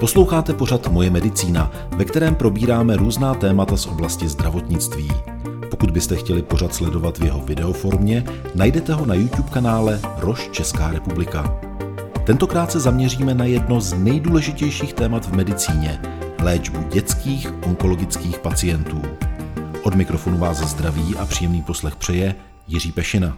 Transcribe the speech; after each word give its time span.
Posloucháte 0.00 0.52
pořad 0.54 0.88
Moje 0.88 1.10
medicína, 1.10 1.70
ve 1.96 2.04
kterém 2.04 2.34
probíráme 2.34 2.96
různá 2.96 3.34
témata 3.34 3.76
z 3.76 3.86
oblasti 3.86 4.28
zdravotnictví. 4.28 5.12
Pokud 5.70 5.90
byste 5.90 6.16
chtěli 6.16 6.42
pořad 6.42 6.74
sledovat 6.74 7.18
v 7.18 7.24
jeho 7.24 7.40
videoformě, 7.40 8.24
najdete 8.54 8.92
ho 8.94 9.06
na 9.06 9.14
YouTube 9.14 9.50
kanále 9.50 10.00
Roš 10.18 10.48
Česká 10.52 10.90
republika. 10.90 11.60
Tentokrát 12.24 12.72
se 12.72 12.80
zaměříme 12.80 13.34
na 13.34 13.44
jedno 13.44 13.80
z 13.80 13.92
nejdůležitějších 13.92 14.92
témat 14.92 15.26
v 15.26 15.36
medicíně– 15.36 16.00
léčbu 16.42 16.88
dětských 16.92 17.52
onkologických 17.66 18.38
pacientů. 18.38 19.02
Od 19.82 19.94
mikrofonu 19.94 20.38
vás 20.38 20.56
zdraví 20.56 21.16
a 21.16 21.26
příjemný 21.26 21.62
poslech 21.62 21.96
přeje 21.96 22.34
Jiří 22.68 22.92
Pešina. 22.92 23.36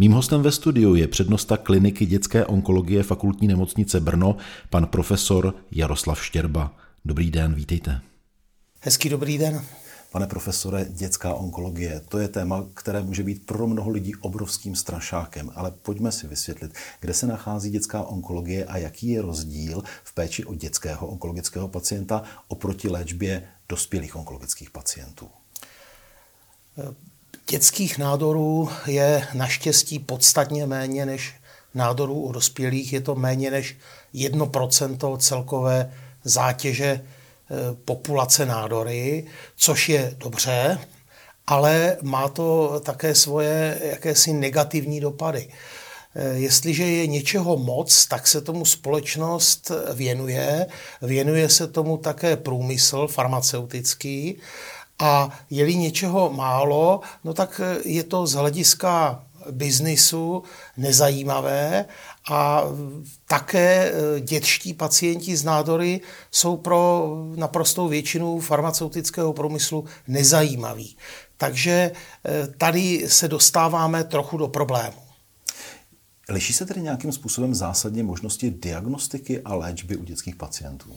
Mým 0.00 0.12
hostem 0.12 0.42
ve 0.42 0.52
studiu 0.52 0.94
je 0.94 1.08
přednosta 1.08 1.56
kliniky 1.56 2.06
dětské 2.06 2.46
onkologie 2.46 3.02
fakultní 3.02 3.48
nemocnice 3.48 4.00
Brno, 4.00 4.36
pan 4.70 4.86
profesor 4.86 5.54
Jaroslav 5.70 6.24
Štěrba. 6.24 6.76
Dobrý 7.04 7.30
den, 7.30 7.54
vítejte. 7.54 8.00
Hezký 8.80 9.08
dobrý 9.08 9.38
den. 9.38 9.64
Pane 10.12 10.26
profesore, 10.26 10.86
dětská 10.90 11.34
onkologie, 11.34 12.00
to 12.08 12.18
je 12.18 12.28
téma, 12.28 12.64
které 12.74 13.02
může 13.02 13.22
být 13.22 13.46
pro 13.46 13.66
mnoho 13.66 13.90
lidí 13.90 14.14
obrovským 14.16 14.76
strašákem, 14.76 15.50
ale 15.54 15.70
pojďme 15.70 16.12
si 16.12 16.26
vysvětlit, 16.26 16.72
kde 17.00 17.14
se 17.14 17.26
nachází 17.26 17.70
dětská 17.70 18.02
onkologie 18.02 18.64
a 18.64 18.76
jaký 18.76 19.08
je 19.08 19.22
rozdíl 19.22 19.82
v 20.04 20.14
péči 20.14 20.44
o 20.44 20.54
dětského 20.54 21.06
onkologického 21.06 21.68
pacienta 21.68 22.22
oproti 22.48 22.88
léčbě 22.88 23.48
dospělých 23.68 24.16
onkologických 24.16 24.70
pacientů. 24.70 25.28
Dětských 27.50 27.98
nádorů 27.98 28.68
je 28.86 29.28
naštěstí 29.34 29.98
podstatně 29.98 30.66
méně 30.66 31.06
než 31.06 31.34
nádorů 31.74 32.14
u 32.14 32.32
dospělých. 32.32 32.92
Je 32.92 33.00
to 33.00 33.14
méně 33.14 33.50
než 33.50 33.76
1% 34.14 35.18
celkové 35.18 35.92
zátěže 36.24 36.86
eh, 36.90 37.04
populace 37.84 38.46
nádory, 38.46 39.26
což 39.56 39.88
je 39.88 40.14
dobře, 40.18 40.78
ale 41.46 41.96
má 42.02 42.28
to 42.28 42.80
také 42.84 43.14
svoje 43.14 43.78
jakési 43.82 44.32
negativní 44.32 45.00
dopady. 45.00 45.48
Eh, 46.14 46.34
jestliže 46.34 46.84
je 46.84 47.06
něčeho 47.06 47.56
moc, 47.56 48.06
tak 48.06 48.26
se 48.26 48.40
tomu 48.40 48.64
společnost 48.64 49.70
věnuje. 49.94 50.66
Věnuje 51.02 51.48
se 51.48 51.66
tomu 51.66 51.96
také 51.96 52.36
průmysl 52.36 53.06
farmaceutický 53.06 54.36
a 54.98 55.38
je-li 55.50 55.74
něčeho 55.76 56.32
málo, 56.32 57.00
no 57.24 57.34
tak 57.34 57.60
eh, 57.64 57.78
je 57.84 58.04
to 58.04 58.26
z 58.26 58.32
hlediska 58.32 59.24
biznisu 59.50 60.42
nezajímavé 60.76 61.84
a 62.30 62.62
také 63.28 63.92
eh, 63.92 64.20
dětští 64.20 64.74
pacienti 64.74 65.36
z 65.36 65.44
nádory 65.44 66.00
jsou 66.30 66.56
pro 66.56 67.10
naprostou 67.36 67.88
většinu 67.88 68.40
farmaceutického 68.40 69.32
průmyslu 69.32 69.84
nezajímaví. 70.08 70.96
Takže 71.36 71.92
eh, 72.24 72.46
tady 72.58 73.04
se 73.08 73.28
dostáváme 73.28 74.04
trochu 74.04 74.36
do 74.36 74.48
problému. 74.48 74.98
Liší 76.28 76.52
se 76.52 76.66
tedy 76.66 76.82
nějakým 76.82 77.12
způsobem 77.12 77.54
zásadně 77.54 78.02
možnosti 78.02 78.50
diagnostiky 78.50 79.40
a 79.40 79.54
léčby 79.54 79.96
u 79.96 80.04
dětských 80.04 80.36
pacientů? 80.36 80.92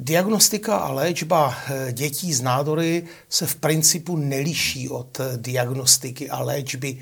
Diagnostika 0.00 0.76
a 0.76 0.92
léčba 0.92 1.54
eh, 1.70 1.92
dětí 1.92 2.32
z 2.32 2.40
nádory 2.40 3.04
se 3.28 3.46
v 3.46 3.56
principu 3.56 4.16
neliší 4.16 4.88
od 4.88 5.20
eh, 5.20 5.36
diagnostiky 5.36 6.30
a 6.30 6.42
léčby 6.42 6.98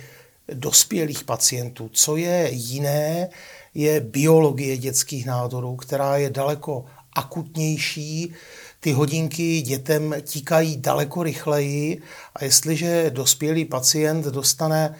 dospělých 0.53 1.25
pacientů. 1.25 1.91
Co 1.93 2.17
je 2.17 2.49
jiné, 2.53 3.29
je 3.75 4.01
biologie 4.01 4.77
dětských 4.77 5.27
nádorů, 5.27 5.77
která 5.77 6.17
je 6.17 6.31
daleko 6.31 6.85
akutnější. 7.13 8.33
Ty 8.81 8.93
hodinky 8.93 9.63
dětem 9.63 10.15
tíkají 10.23 10.77
daleko 10.77 11.23
rychleji 11.23 12.03
a 12.35 12.45
jestliže 12.45 13.11
dospělý 13.11 13.65
pacient 13.65 14.25
dostane 14.25 14.95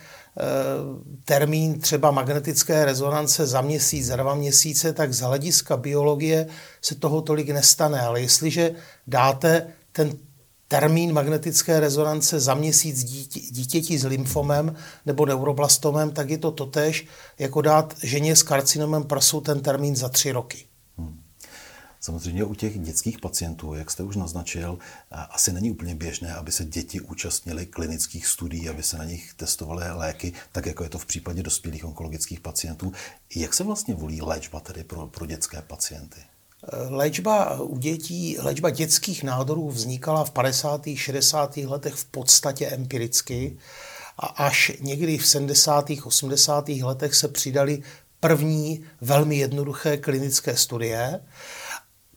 termín 1.25 1.81
třeba 1.81 2.11
magnetické 2.11 2.85
rezonance 2.85 3.47
za 3.47 3.61
měsíc, 3.61 4.07
za 4.07 4.17
dva 4.17 4.35
měsíce, 4.35 4.93
tak 4.93 5.15
z 5.15 5.21
hlediska 5.21 5.77
biologie 5.77 6.47
se 6.83 6.95
toho 6.95 7.23
tolik 7.23 7.49
nestane. 7.49 8.01
Ale 8.01 8.21
jestliže 8.21 8.71
dáte 9.07 9.67
ten 9.93 10.19
termín 10.69 11.13
magnetické 11.13 11.81
rezonance 11.81 12.41
za 12.41 12.55
měsíc 12.55 13.05
dítě, 13.05 13.41
dítěti 13.41 13.99
s 13.99 14.05
lymfomem 14.05 14.75
nebo 15.07 15.27
neuroblastomem, 15.27 16.11
tak 16.11 16.31
je 16.31 16.39
to 16.39 16.51
totéž, 16.51 17.07
jako 17.39 17.63
dát 17.63 17.95
ženě 18.03 18.37
s 18.37 18.43
karcinomem 18.43 19.05
prsu 19.05 19.41
ten 19.41 19.61
termín 19.61 19.97
za 19.97 20.09
tři 20.09 20.33
roky. 20.33 20.65
Samozřejmě 22.07 22.45
u 22.45 22.55
těch 22.55 22.79
dětských 22.79 23.19
pacientů, 23.19 23.75
jak 23.75 23.91
jste 23.91 24.03
už 24.03 24.17
naznačil, 24.17 24.79
asi 25.11 25.53
není 25.53 25.71
úplně 25.71 25.95
běžné, 25.95 26.35
aby 26.35 26.53
se 26.53 26.65
děti 26.65 27.01
účastnily 27.01 27.67
klinických 27.67 28.27
studií, 28.27 28.69
aby 28.69 28.83
se 28.83 28.99
na 28.99 29.05
nich 29.05 29.35
testovaly 29.35 29.91
léky, 29.91 30.33
tak 30.53 30.67
jako 30.67 30.83
je 30.83 30.89
to 30.89 30.99
v 30.99 31.07
případě 31.07 31.43
dospělých 31.43 31.85
onkologických 31.85 32.41
pacientů. 32.41 32.93
Jak 33.37 33.55
se 33.55 33.65
vlastně 33.65 33.95
volí 33.95 34.23
léčba 34.23 34.61
tedy 34.61 34.85
pro, 34.85 35.07
pro 35.07 35.27
dětské 35.27 35.63
pacienty? 35.63 36.21
Léčba 36.89 37.61
u 37.61 37.79
dětí, 37.79 38.37
léčba 38.39 38.71
dětských 38.71 39.23
nádorů 39.23 39.71
vznikala 39.71 40.25
v 40.25 40.31
50. 40.31 40.83
60. 40.95 41.57
letech 41.57 41.95
v 41.95 42.05
podstatě 42.05 42.67
empiricky 42.67 43.59
a 44.19 44.27
až 44.27 44.73
někdy 44.81 45.19
v 45.19 45.27
70. 45.27 45.91
80. 46.05 46.69
letech 46.69 47.15
se 47.15 47.29
přidali 47.29 47.83
první 48.21 48.85
velmi 49.01 49.37
jednoduché 49.37 49.97
klinické 49.97 50.57
studie 50.57 51.21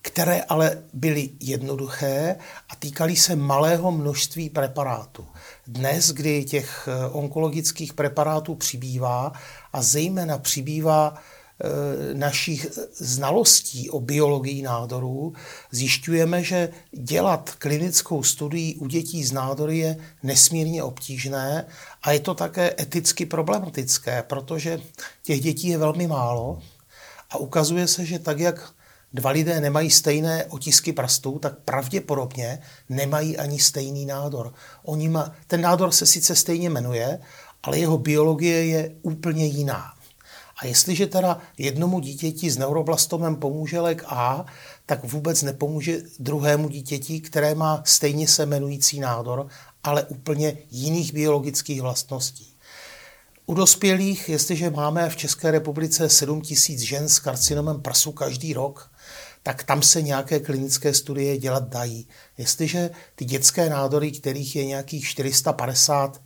které 0.02 0.42
ale 0.42 0.84
byly 0.94 1.30
jednoduché 1.40 2.36
a 2.70 2.76
týkaly 2.76 3.16
se 3.16 3.36
malého 3.36 3.92
množství 3.92 4.50
preparátů. 4.50 5.26
Dnes, 5.68 6.12
kdy 6.12 6.44
těch 6.44 6.90
eh, 6.92 7.10
onkologických 7.10 7.94
preparátů 7.94 8.56
přibývá 8.56 9.32
a 9.74 9.82
zejména 9.82 10.38
přibývá 10.38 11.14
eh, 11.14 12.14
našich 12.14 12.68
znalostí 12.94 13.90
o 13.90 14.00
biologii 14.00 14.62
nádorů, 14.62 15.34
zjišťujeme, 15.72 16.44
že 16.44 16.70
dělat 16.92 17.56
klinickou 17.58 18.24
studii 18.24 18.76
u 18.76 18.88
dětí 18.88 19.24
z 19.24 19.32
nádory 19.32 19.78
je 19.78 19.98
nesmírně 20.24 20.84
obtížné 20.84 21.66
a 22.02 22.12
je 22.12 22.20
to 22.20 22.34
také 22.34 22.76
eticky 22.80 23.26
problematické, 23.26 24.24
protože 24.24 24.80
těch 25.24 25.42
dětí 25.42 25.68
je 25.68 25.78
velmi 25.78 26.08
málo 26.08 26.62
a 27.30 27.38
ukazuje 27.38 27.88
se, 27.88 28.06
že 28.06 28.20
tak, 28.20 28.40
jak 28.40 28.74
dva 29.14 29.32
lidé 29.32 29.62
nemají 29.62 29.90
stejné 29.90 30.46
otisky 30.46 30.94
prstů, 30.94 31.40
tak 31.40 31.60
pravděpodobně 31.60 32.60
nemají 32.90 33.38
ani 33.38 33.60
stejný 33.60 34.06
nádor. 34.06 34.54
Oni 34.84 35.10
má, 35.10 35.36
ten 35.48 35.62
nádor 35.62 35.92
se 35.92 36.06
sice 36.06 36.36
stejně 36.36 36.70
jmenuje, 36.70 37.20
ale 37.64 37.80
jeho 37.80 37.98
biologie 37.98 38.66
je 38.66 38.96
úplně 39.02 39.46
jiná. 39.46 39.94
A 40.62 40.66
jestliže 40.66 41.08
teda 41.08 41.40
jednomu 41.58 42.00
dítěti 42.00 42.52
s 42.52 42.58
neuroblastomem 42.58 43.36
pomůže 43.36 43.80
lék 43.80 44.04
A, 44.06 44.46
tak 44.86 45.04
vůbec 45.04 45.42
nepomůže 45.42 46.02
druhému 46.20 46.70
dítěti, 46.70 47.22
které 47.22 47.56
má 47.56 47.84
stejně 47.86 48.28
se 48.28 48.44
jmenující 48.44 49.00
nádor, 49.00 49.48
ale 49.84 50.04
úplně 50.04 50.58
jiných 50.72 51.14
biologických 51.14 51.82
vlastností. 51.82 52.54
U 53.46 53.54
dospělých, 53.54 54.30
jestliže 54.30 54.70
máme 54.70 55.10
v 55.10 55.16
České 55.16 55.52
republice 55.52 56.10
7 56.10 56.42
tisíc 56.42 56.82
žen 56.82 57.10
s 57.10 57.20
karcinomem 57.20 57.82
prsu 57.82 58.12
každý 58.12 58.54
rok, 58.54 58.92
tak 59.44 59.64
tam 59.64 59.82
se 59.82 60.02
nějaké 60.02 60.40
klinické 60.40 60.94
studie 60.94 61.38
dělat 61.38 61.70
dají. 61.70 62.08
Jestliže 62.38 62.90
ty 63.16 63.26
dětské 63.26 63.70
nádory, 63.70 64.12
kterých 64.12 64.56
je 64.56 64.66
nějakých 64.66 65.06
450 65.06 66.22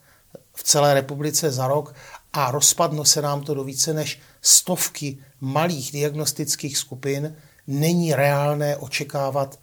v 0.53 0.63
celé 0.63 0.93
republice 0.93 1.51
za 1.51 1.67
rok 1.67 1.95
a 2.33 2.51
rozpadno 2.51 3.05
se 3.05 3.21
nám 3.21 3.41
to 3.41 3.53
do 3.53 3.63
více 3.63 3.93
než 3.93 4.19
stovky 4.41 5.17
malých 5.41 5.91
diagnostických 5.91 6.77
skupin, 6.77 7.35
není 7.67 8.13
reálné 8.13 8.77
očekávat 8.77 9.59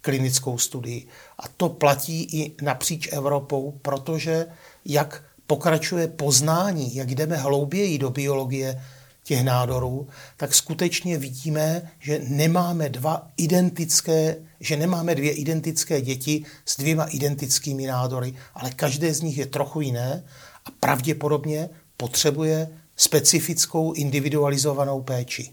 klinickou 0.00 0.58
studii. 0.58 1.06
A 1.38 1.48
to 1.48 1.68
platí 1.68 2.22
i 2.22 2.56
napříč 2.62 3.08
Evropou, 3.12 3.78
protože 3.82 4.46
jak 4.84 5.24
pokračuje 5.46 6.08
poznání, 6.08 6.94
jak 6.94 7.10
jdeme 7.10 7.36
hlouběji 7.36 7.98
do 7.98 8.10
biologie 8.10 8.82
těch 9.26 9.44
nádorů, 9.44 10.08
tak 10.36 10.54
skutečně 10.54 11.18
vidíme, 11.18 11.90
že 11.98 12.20
nemáme 12.28 12.88
dva 12.88 13.30
identické, 13.36 14.36
že 14.60 14.76
nemáme 14.76 15.14
dvě 15.14 15.32
identické 15.32 16.00
děti 16.00 16.44
s 16.64 16.76
dvěma 16.76 17.04
identickými 17.04 17.86
nádory, 17.86 18.34
ale 18.54 18.70
každé 18.70 19.14
z 19.14 19.20
nich 19.20 19.38
je 19.38 19.46
trochu 19.46 19.80
jiné 19.80 20.24
a 20.64 20.70
pravděpodobně 20.70 21.68
potřebuje 21.96 22.68
specifickou 22.96 23.92
individualizovanou 23.92 25.02
péči. 25.02 25.50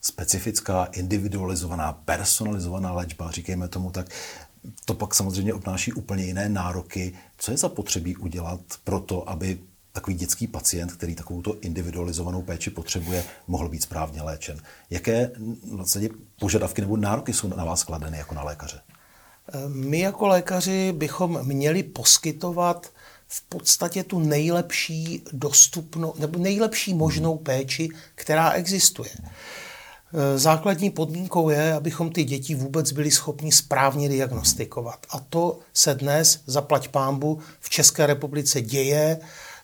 Specifická, 0.00 0.84
individualizovaná, 0.84 1.92
personalizovaná 1.92 2.92
léčba, 2.92 3.30
říkejme 3.30 3.68
tomu 3.68 3.90
tak, 3.90 4.06
to 4.84 4.94
pak 4.94 5.14
samozřejmě 5.14 5.54
obnáší 5.54 5.92
úplně 5.92 6.24
jiné 6.24 6.48
nároky. 6.48 7.12
Co 7.38 7.50
je 7.50 7.56
zapotřebí 7.56 8.16
udělat 8.16 8.60
pro 8.84 9.00
to, 9.00 9.30
aby 9.30 9.58
takový 9.96 10.16
dětský 10.16 10.46
pacient, 10.46 10.92
který 10.92 11.14
takovou 11.14 11.42
individualizovanou 11.60 12.42
péči 12.42 12.70
potřebuje, 12.70 13.24
mohl 13.46 13.68
být 13.68 13.82
správně 13.82 14.22
léčen. 14.22 14.60
Jaké 14.90 15.30
vlastně 15.72 16.08
požadavky 16.40 16.80
nebo 16.80 16.96
nároky 16.96 17.32
jsou 17.32 17.48
na 17.48 17.64
vás 17.64 17.84
kladeny 17.84 18.18
jako 18.18 18.34
na 18.34 18.42
lékaře? 18.42 18.80
My 19.68 20.00
jako 20.00 20.26
lékaři 20.26 20.92
bychom 20.92 21.44
měli 21.44 21.82
poskytovat 21.82 22.92
v 23.28 23.42
podstatě 23.42 24.04
tu 24.04 24.20
nejlepší 24.20 25.22
dostupnou 25.32 26.14
nebo 26.18 26.38
nejlepší 26.38 26.94
možnou 26.94 27.38
péči, 27.38 27.88
která 28.14 28.50
existuje. 28.50 29.10
Základní 30.36 30.90
podmínkou 30.90 31.50
je, 31.50 31.72
abychom 31.72 32.10
ty 32.10 32.24
děti 32.24 32.54
vůbec 32.54 32.92
byli 32.92 33.10
schopni 33.10 33.52
správně 33.52 34.08
diagnostikovat. 34.08 35.06
A 35.10 35.20
to 35.20 35.58
se 35.72 35.94
dnes, 35.94 36.42
zaplať 36.46 36.88
pámbu, 36.88 37.38
v 37.60 37.70
České 37.70 38.06
republice 38.06 38.60
děje, 38.60 39.20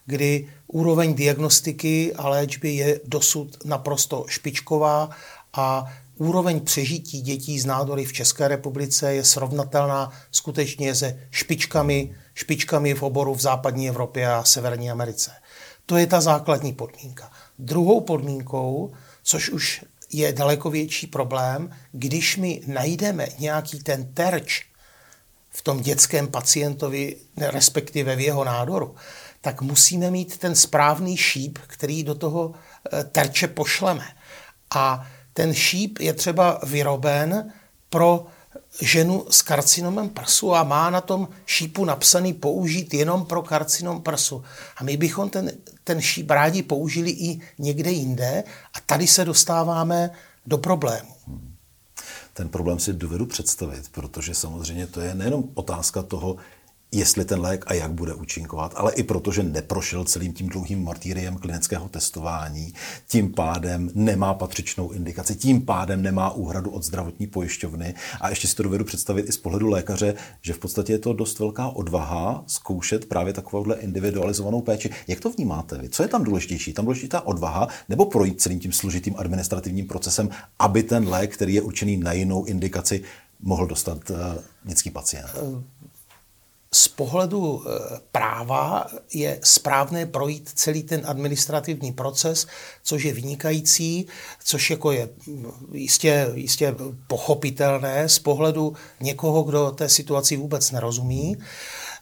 kdy 0.07 0.49
úroveň 0.67 1.15
diagnostiky 1.15 2.13
a 2.15 2.29
léčby 2.29 2.71
je 2.71 3.01
dosud 3.05 3.65
naprosto 3.65 4.25
špičková 4.29 5.11
a 5.53 5.93
úroveň 6.17 6.61
přežití 6.61 7.23
dětí 7.23 7.61
z 7.61 7.67
nádory 7.67 8.05
v 8.05 8.13
České 8.13 8.49
republice 8.49 9.15
je 9.15 9.25
srovnatelná 9.25 10.13
skutečně 10.31 10.95
se 10.95 11.19
špičkami, 11.31 12.17
špičkami 12.35 12.95
v 12.95 13.03
oboru 13.03 13.35
v 13.35 13.41
západní 13.41 13.89
Evropě 13.89 14.33
a 14.33 14.45
Severní 14.45 14.91
Americe. 14.91 15.31
To 15.87 15.97
je 15.97 16.07
ta 16.07 16.21
základní 16.21 16.73
podmínka. 16.73 17.31
Druhou 17.59 18.01
podmínkou, 18.01 18.93
což 19.23 19.51
už 19.51 19.85
je 20.13 20.33
daleko 20.33 20.71
větší 20.71 21.07
problém, 21.07 21.71
když 21.93 22.37
my 22.37 22.61
najdeme 22.67 23.27
nějaký 23.39 23.83
ten 23.83 24.15
terč 24.15 24.65
v 25.51 25.63
tom 25.63 25.81
dětském 25.81 26.29
pacientovi, 26.29 27.17
respektive 27.37 28.17
v 28.17 28.21
jeho 28.21 28.45
nádoru, 28.45 28.95
tak 29.43 29.63
musíme 29.63 30.11
mít 30.11 30.39
ten 30.39 30.55
správný 30.55 31.17
šíp, 31.17 31.59
který 31.67 32.03
do 32.05 32.15
toho 32.15 32.55
eh, 32.93 33.05
terče 33.05 33.49
pošleme. 33.49 34.09
A 34.75 35.07
ten 35.33 35.55
šíp 35.55 35.99
je 35.99 36.13
třeba 36.13 36.61
vyroben 36.67 37.53
pro 37.91 38.27
ženu 38.81 39.27
s 39.31 39.43
karcinomem 39.43 40.09
prsu 40.09 40.55
a 40.55 40.65
má 40.65 40.91
na 40.91 41.01
tom 41.01 41.29
šípu 41.47 41.85
napsaný 41.85 42.33
použít 42.33 42.95
jenom 42.95 43.27
pro 43.27 43.43
karcinom 43.43 44.03
prsu. 44.03 44.45
A 44.77 44.85
my 44.85 44.97
bychom 44.97 45.31
ten, 45.31 45.53
ten 45.85 46.01
šíp 46.01 46.31
rádi 46.31 46.63
použili 46.63 47.11
i 47.11 47.41
někde 47.59 47.91
jinde 47.91 48.45
a 48.75 48.81
tady 48.87 49.07
se 49.07 49.25
dostáváme 49.25 50.11
do 50.47 50.59
problému. 50.59 51.15
Ten 52.33 52.49
problém 52.49 52.79
si 52.79 52.93
dovedu 52.93 53.27
představit, 53.27 53.89
protože 53.93 54.35
samozřejmě 54.35 54.87
to 54.87 55.01
je 55.01 55.15
nejenom 55.15 55.45
otázka 55.55 56.03
toho, 56.03 56.37
jestli 56.93 57.25
ten 57.25 57.41
lék 57.41 57.65
a 57.67 57.75
jak 57.75 57.93
bude 57.93 58.15
účinkovat, 58.15 58.75
ale 58.77 58.93
i 58.93 59.03
protože 59.03 59.43
neprošel 59.43 60.05
celým 60.05 60.33
tím 60.33 60.49
dlouhým 60.49 60.85
martýriem 60.85 61.37
klinického 61.37 61.89
testování, 61.89 62.75
tím 63.09 63.35
pádem 63.35 63.91
nemá 63.95 64.35
patřičnou 64.35 64.91
indikaci, 64.91 65.35
tím 65.35 65.63
pádem 65.63 66.03
nemá 66.03 66.31
úhradu 66.31 66.71
od 66.71 66.83
zdravotní 66.83 67.27
pojišťovny 67.27 67.95
a 68.21 68.29
ještě 68.29 68.49
si 68.49 68.57
to 68.57 68.63
dovedu 68.63 68.85
představit 68.85 69.29
i 69.29 69.33
z 69.33 69.37
pohledu 69.37 69.69
lékaře, 69.69 70.15
že 70.43 70.53
v 70.53 70.59
podstatě 70.59 70.93
je 70.93 70.99
to 70.99 71.13
dost 71.13 71.39
velká 71.39 71.69
odvaha 71.69 72.45
zkoušet 72.47 73.05
právě 73.05 73.33
takovouhle 73.33 73.77
individualizovanou 73.77 74.61
péči. 74.61 74.91
Jak 75.09 75.21
to 75.21 75.31
vnímáte 75.31 75.79
vy? 75.79 75.89
Co 75.89 76.03
je 76.03 76.09
tam 76.09 76.25
důležitější? 76.25 76.73
Tam 76.73 76.85
důležitá 76.85 77.21
odvaha 77.21 77.69
nebo 77.89 78.07
projít 78.07 78.41
celým 78.41 78.61
tím 78.61 78.73
složitým 78.73 79.15
administrativním 79.19 79.87
procesem, 79.87 80.29
aby 80.59 80.83
ten 80.83 81.09
lék, 81.09 81.35
který 81.35 81.55
je 81.55 81.63
určený 81.63 81.97
na 81.97 82.13
jinou 82.13 82.45
indikaci, 82.45 83.03
mohl 83.41 83.67
dostat 83.67 84.11
dětský 84.65 84.91
pacient? 84.91 85.27
Z 86.75 86.89
pohledu 86.89 87.63
eh, 87.67 88.01
práva 88.13 88.87
je 89.15 89.39
správné 89.43 90.07
projít 90.07 90.51
celý 90.55 90.83
ten 90.83 91.03
administrativní 91.05 91.93
proces, 91.93 92.47
což 92.83 93.05
je 93.05 93.13
vynikající, 93.13 94.07
což 94.45 94.71
jako 94.71 94.93
je 94.93 95.09
jistě, 95.73 96.31
jistě 96.35 96.75
pochopitelné 97.07 98.09
z 98.09 98.19
pohledu 98.19 98.73
někoho, 99.01 99.43
kdo 99.43 99.71
té 99.71 99.89
situaci 99.89 100.37
vůbec 100.37 100.71
nerozumí. 100.71 101.37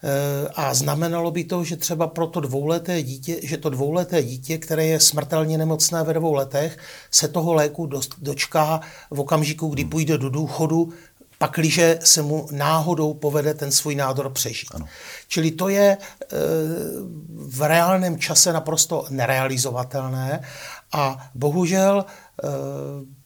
Eh, 0.02 0.48
a 0.54 0.74
znamenalo 0.74 1.30
by 1.30 1.44
to, 1.44 1.64
že 1.64 1.76
třeba 1.76 2.06
pro 2.06 2.26
to 2.26 2.40
dvouleté 2.40 3.02
dítě, 3.02 3.40
že 3.42 3.56
to 3.56 3.70
dvouleté 3.70 4.22
dítě, 4.22 4.58
které 4.58 4.86
je 4.86 5.00
smrtelně 5.00 5.58
nemocné 5.58 6.04
ve 6.04 6.14
dvou 6.14 6.34
letech, 6.34 6.78
se 7.10 7.28
toho 7.28 7.54
léku 7.54 7.90
dočká 8.18 8.80
v 9.10 9.20
okamžiku, 9.20 9.68
kdy 9.68 9.84
půjde 9.84 10.18
do 10.18 10.30
důchodu 10.30 10.92
pakliže 11.40 11.98
se 12.04 12.22
mu 12.22 12.48
náhodou 12.50 13.14
povede 13.14 13.54
ten 13.54 13.72
svůj 13.72 13.94
nádor 13.94 14.30
přežít. 14.30 14.68
Ano. 14.74 14.86
Čili 15.28 15.50
to 15.50 15.68
je 15.68 15.96
e, 15.96 15.98
v 17.30 17.62
reálném 17.62 18.18
čase 18.18 18.52
naprosto 18.52 19.06
nerealizovatelné 19.10 20.44
a 20.92 21.30
bohužel 21.34 22.04
e, 22.04 22.46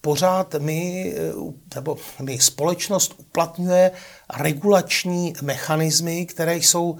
pořád 0.00 0.54
my, 0.58 1.14
e, 1.16 1.32
nebo 1.74 1.96
my 2.22 2.38
společnost 2.38 3.14
uplatňuje 3.18 3.90
regulační 4.38 5.34
mechanismy, 5.42 6.26
které 6.26 6.56
jsou 6.56 6.96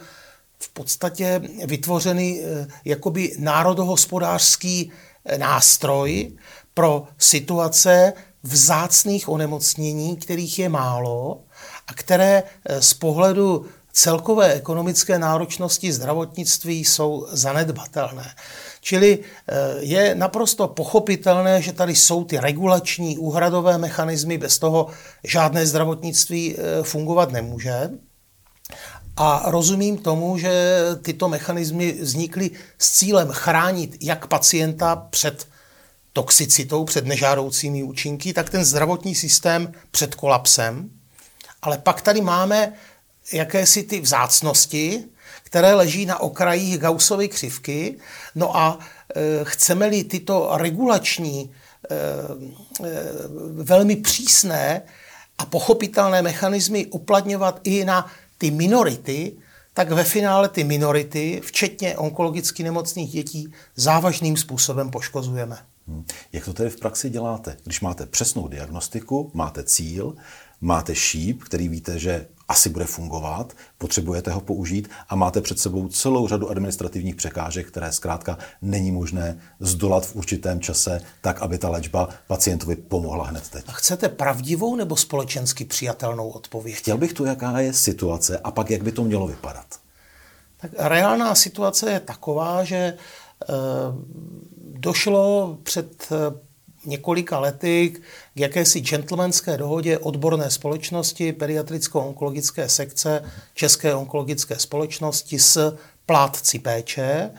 v 0.58 0.69
podstatě 0.72 1.40
vytvořeny 1.66 2.43
jakoby 2.84 3.32
národohospodářský 3.38 4.93
nástroj 5.37 6.37
pro 6.75 7.06
situace, 7.19 8.12
vzácných 8.44 9.29
onemocnění, 9.29 10.17
kterých 10.17 10.58
je 10.58 10.69
málo 10.69 11.41
a 11.87 11.94
které 11.94 12.43
eh, 12.43 12.82
z 12.82 12.94
pohledu 12.94 13.67
celkové 13.93 14.52
ekonomické 14.52 15.19
náročnosti 15.19 15.93
zdravotnictví 15.93 16.85
jsou 16.85 17.26
zanedbatelné. 17.31 18.35
Čili 18.81 19.19
eh, 19.19 19.55
je 19.81 20.14
naprosto 20.14 20.69
pochopitelné, 20.69 21.62
že 21.62 21.73
tady 21.73 21.94
jsou 21.94 22.25
ty 22.25 22.38
regulační 22.38 23.19
úhradové 23.19 23.79
mechanismy, 23.79 24.38
bez 24.38 24.58
toho 24.58 24.87
žádné 25.25 25.67
zdravotnictví 25.67 26.56
eh, 26.56 26.82
fungovat 26.82 27.32
nemůže. 27.32 27.90
A 29.17 29.43
rozumím 29.47 29.99
tomu, 29.99 30.38
že 30.38 30.79
tyto 31.02 31.29
mechanismy 31.29 31.93
vznikly 31.93 32.50
s 32.79 32.90
cílem 32.90 33.29
chránit 33.29 33.97
jak 34.00 34.26
pacienta 34.26 34.97
před 34.97 35.47
toxicitou, 36.14 36.84
před 36.84 37.06
nežádoucími 37.06 37.82
účinky, 37.82 38.32
tak 38.32 38.50
ten 38.50 38.64
zdravotní 38.64 39.14
systém 39.14 39.72
před 39.90 40.14
kolapsem. 40.14 40.90
Ale 41.62 41.78
pak 41.78 42.00
tady 42.02 42.20
máme 42.20 42.72
jakési 43.32 43.82
ty 43.82 44.00
vzácnosti, 44.00 45.05
které 45.43 45.75
leží 45.75 46.06
na 46.06 46.20
okrajích 46.20 46.78
Gaussovy 46.78 47.28
křivky. 47.28 47.99
No 48.34 48.56
a 48.56 48.78
e, 48.78 49.20
chceme-li 49.44 50.05
tyto 50.05 50.50
regulační, 50.52 51.50
e, 51.90 51.94
e, 51.94 53.02
velmi 53.62 53.96
přísné 53.96 54.82
a 55.38 55.47
pochopitelné 55.47 56.23
mechanismy 56.23 56.87
uplatňovat 56.87 57.61
i 57.64 57.85
na 57.85 58.06
ty 58.38 58.50
minority, 58.50 59.33
tak 59.75 59.90
ve 59.90 60.04
finále 60.04 60.49
ty 60.49 60.64
minority, 60.64 61.40
včetně 61.44 61.97
onkologicky 61.97 62.62
nemocných 62.62 63.12
dětí, 63.12 63.52
závažným 63.76 64.37
způsobem 64.37 64.90
poškozujeme. 64.90 65.74
Hmm. 65.88 66.05
Jak 66.33 66.45
to 66.45 66.53
tedy 66.53 66.71
v 66.71 66.81
praxi 66.81 67.11
děláte? 67.11 67.57
Když 67.64 67.81
máte 67.81 68.07
přesnou 68.07 68.49
diagnostiku, 68.49 69.31
máte 69.35 69.64
cíl, 69.64 70.14
máte 70.61 70.95
šíp, 70.95 71.43
který 71.45 71.69
víte, 71.69 71.99
že 71.99 72.26
asi 72.49 72.69
bude 72.69 72.85
fungovat, 72.85 73.53
potřebujete 73.79 74.31
ho 74.31 74.41
použít 74.41 74.91
a 75.09 75.17
máte 75.17 75.41
před 75.41 75.59
sebou 75.59 75.88
celou 75.88 76.29
řadu 76.29 76.50
administrativních 76.50 77.14
překážek, 77.14 77.67
které 77.69 77.93
zkrátka 77.93 78.38
není 78.62 78.93
možné 78.93 79.38
zdolat 79.61 80.07
v 80.07 80.17
určitém 80.17 80.61
čase 80.61 81.00
tak, 81.21 81.43
aby 81.43 81.59
ta 81.59 81.69
léčba 81.69 82.09
pacientovi 82.26 82.76
pomohla 82.76 83.26
hned 83.26 83.49
teď. 83.49 83.64
A 83.69 83.73
chcete 83.73 84.09
pravdivou 84.09 84.76
nebo 84.76 84.97
společensky 84.97 85.64
přijatelnou 85.64 86.29
odpověď? 86.29 86.76
Chtěl 86.76 86.99
bych 86.99 87.12
tu, 87.12 87.25
jaká 87.25 87.61
je 87.61 87.73
situace 87.73 88.38
a 88.38 88.50
pak 88.50 88.71
jak 88.71 88.83
by 88.83 88.93
to 88.93 89.05
mělo 89.05 89.26
vypadat. 89.26 89.67
Tak 90.57 90.71
reálná 90.79 91.35
situace 91.35 91.91
je 91.91 92.00
taková, 92.00 92.64
že 92.64 92.97
došlo 94.85 95.59
před 95.62 96.09
eh, 96.12 96.38
několika 96.87 97.38
lety 97.38 97.91
k 97.91 98.00
jakési 98.37 98.81
gentlemanské 98.81 99.57
dohodě 99.57 99.99
odborné 99.99 100.50
společnosti 100.50 101.33
pediatricko-onkologické 101.33 102.69
sekce 102.69 103.25
České 103.55 103.95
onkologické 103.95 104.59
společnosti 104.59 105.38
s 105.38 105.76
plátci 106.07 106.59
péče 106.59 107.31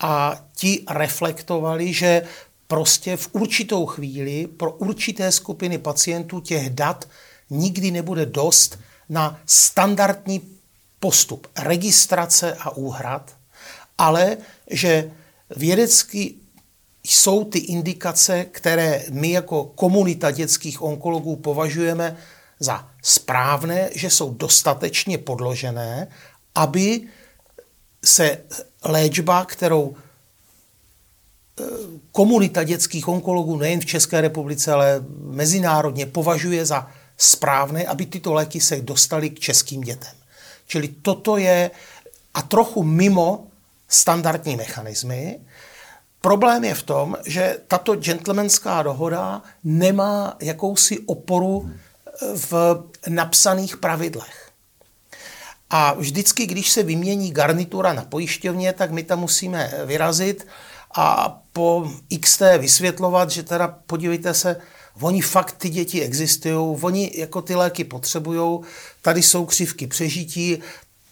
a 0.00 0.44
ti 0.54 0.84
reflektovali, 0.90 1.92
že 1.92 2.22
prostě 2.66 3.16
v 3.16 3.28
určitou 3.32 3.86
chvíli 3.86 4.46
pro 4.46 4.72
určité 4.72 5.32
skupiny 5.32 5.78
pacientů 5.78 6.40
těch 6.40 6.70
dat 6.70 7.08
nikdy 7.50 7.90
nebude 7.90 8.26
dost 8.26 8.78
na 9.08 9.40
standardní 9.46 10.40
postup 11.00 11.46
registrace 11.58 12.54
a 12.60 12.70
úhrad, 12.70 13.36
ale 13.98 14.36
že 14.70 15.10
vědecký 15.56 16.42
jsou 17.04 17.44
ty 17.44 17.58
indikace, 17.58 18.44
které 18.44 19.04
my 19.10 19.30
jako 19.30 19.64
komunita 19.64 20.30
dětských 20.30 20.82
onkologů 20.82 21.36
považujeme 21.36 22.16
za 22.60 22.88
správné, 23.02 23.90
že 23.94 24.10
jsou 24.10 24.34
dostatečně 24.34 25.18
podložené, 25.18 26.08
aby 26.54 27.08
se 28.04 28.38
léčba, 28.84 29.44
kterou 29.44 29.96
komunita 32.12 32.64
dětských 32.64 33.08
onkologů 33.08 33.56
nejen 33.56 33.80
v 33.80 33.86
České 33.86 34.20
republice, 34.20 34.72
ale 34.72 35.04
mezinárodně 35.20 36.06
považuje 36.06 36.66
za 36.66 36.90
správné, 37.16 37.86
aby 37.86 38.06
tyto 38.06 38.32
léky 38.32 38.60
se 38.60 38.80
dostaly 38.80 39.30
k 39.30 39.38
českým 39.38 39.80
dětem. 39.80 40.14
Čili 40.66 40.88
toto 40.88 41.36
je 41.36 41.70
a 42.34 42.42
trochu 42.42 42.82
mimo 42.82 43.46
standardní 43.88 44.56
mechanismy. 44.56 45.40
Problém 46.20 46.64
je 46.64 46.74
v 46.74 46.82
tom, 46.82 47.16
že 47.26 47.58
tato 47.68 47.94
gentlemanská 47.96 48.82
dohoda 48.82 49.42
nemá 49.64 50.36
jakousi 50.40 50.98
oporu 50.98 51.70
v 52.34 52.82
napsaných 53.08 53.76
pravidlech. 53.76 54.50
A 55.70 55.94
vždycky, 55.94 56.46
když 56.46 56.70
se 56.70 56.82
vymění 56.82 57.32
garnitura 57.32 57.92
na 57.92 58.04
pojišťovně, 58.04 58.72
tak 58.72 58.90
my 58.90 59.02
tam 59.02 59.20
musíme 59.20 59.72
vyrazit 59.84 60.46
a 60.96 61.38
po 61.52 61.90
XT 62.20 62.42
vysvětlovat, 62.58 63.30
že 63.30 63.42
teda 63.42 63.68
podívejte 63.86 64.34
se, 64.34 64.56
oni 65.00 65.22
fakt 65.22 65.52
ty 65.52 65.68
děti 65.68 66.02
existují, 66.02 66.78
oni 66.80 67.12
jako 67.14 67.42
ty 67.42 67.54
léky 67.54 67.84
potřebují, 67.84 68.60
tady 69.02 69.22
jsou 69.22 69.46
křivky 69.46 69.86
přežití, 69.86 70.58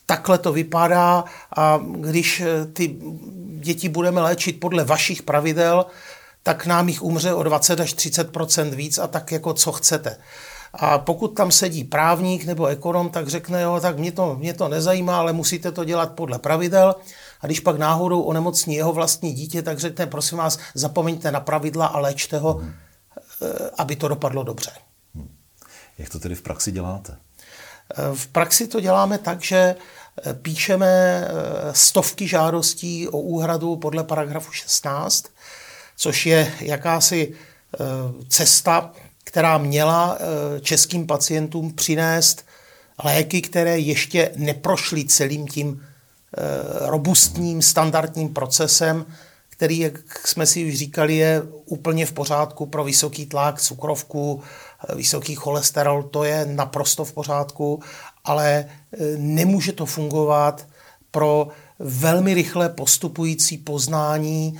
takhle 0.07 0.39
to 0.39 0.53
vypadá 0.53 1.25
a 1.57 1.81
když 2.01 2.43
ty 2.73 2.97
děti 3.59 3.89
budeme 3.89 4.21
léčit 4.21 4.61
podle 4.61 4.85
vašich 4.85 5.23
pravidel, 5.23 5.87
tak 6.43 6.67
nám 6.67 6.89
jich 6.89 7.03
umře 7.03 7.35
o 7.35 7.43
20 7.43 7.81
až 7.81 7.93
30 7.93 8.31
víc 8.75 8.99
a 8.99 9.07
tak 9.07 9.33
jako 9.33 9.55
co 9.55 9.73
chcete. 9.73 10.17
A 10.75 10.99
pokud 10.99 11.29
tam 11.29 11.51
sedí 11.51 11.85
právník 11.85 12.45
nebo 12.45 12.67
ekonom, 12.67 13.11
tak 13.11 13.29
řekne, 13.29 13.63
jo, 13.63 13.79
tak 13.83 13.99
mě 13.99 14.13
to, 14.13 14.37
mě 14.37 14.55
to 14.55 14.69
nezajímá, 14.69 15.19
ale 15.19 15.33
musíte 15.33 15.73
to 15.73 15.85
dělat 15.85 16.13
podle 16.13 16.39
pravidel. 16.39 16.95
A 17.41 17.47
když 17.47 17.61
pak 17.61 17.79
náhodou 17.79 18.23
onemocní 18.23 18.75
jeho 18.75 18.93
vlastní 18.93 19.33
dítě, 19.33 19.63
tak 19.63 19.79
řekne, 19.79 20.07
prosím 20.07 20.39
vás, 20.39 20.59
zapomeňte 20.75 21.33
na 21.33 21.41
pravidla 21.41 21.87
a 21.87 21.99
léčte 21.99 22.39
ho, 22.39 22.53
hmm. 22.53 22.73
aby 23.79 23.97
to 23.97 24.09
dopadlo 24.09 24.43
dobře. 24.43 24.71
Hmm. 25.15 25.37
Jak 25.99 26.09
to 26.09 26.19
tedy 26.19 26.35
v 26.35 26.43
praxi 26.43 26.73
děláte? 26.73 27.17
Eh, 27.91 28.15
v 28.15 28.27
praxi 28.27 28.67
to 28.67 28.81
děláme 28.81 29.19
tak, 29.19 29.43
že 29.43 29.57
eh, 30.27 30.35
píšeme 30.35 31.25
stovky 31.73 32.29
žádostí 32.29 33.09
o 33.09 33.19
úhradu 33.19 33.77
podle 33.77 34.05
paragrafu 34.05 34.53
16, 34.53 35.25
což 35.97 36.27
je 36.27 36.53
jakási 36.61 37.35
cesta, 38.29 38.93
která 39.25 39.59
měla 39.59 40.19
českým 40.61 41.07
pacientům 41.07 41.73
přinést 41.73 42.47
léky, 43.05 43.43
které 43.43 43.79
ještě 43.79 44.31
neprošly 44.37 45.05
celým 45.05 45.49
tím 45.49 45.81
Eh, 46.37 46.91
robustním 46.91 47.63
standardním 47.63 48.35
procesem, 48.35 49.07
který, 49.49 49.79
jak 49.79 50.27
jsme 50.29 50.47
si 50.47 50.65
už 50.65 50.75
říkali, 50.75 51.17
je 51.17 51.43
úplně 51.65 52.07
v 52.07 52.13
pořádku 52.13 52.67
pro 52.67 52.85
vysoký 52.85 53.27
tlak, 53.27 53.61
cukrovku, 53.61 54.43
eh, 54.43 54.74
vysoký 54.95 55.35
cholesterol, 55.35 56.03
to 56.03 56.25
je 56.25 56.47
naprosto 56.47 57.05
v 57.05 57.13
pořádku, 57.13 57.83
ale 58.25 58.49
eh, 58.59 58.99
nemůže 59.17 59.73
to 59.73 59.87
fungovat 59.87 60.67
pro 61.11 61.49
velmi 61.79 62.35
rychle 62.35 62.69
postupující 62.69 63.59
poznání 63.59 64.59